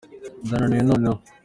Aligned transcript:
ndananiwe 0.45 0.81
noneho 0.89 1.19